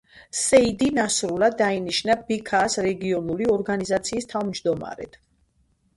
სეიდი 0.43 0.87
ნასრულა 0.99 1.49
დაინიშნა 1.59 2.15
ბიქაას 2.31 2.79
რეგიონული 2.87 3.51
ორგანიზაციის 3.57 4.31
თავმჯდომარედ. 4.33 5.21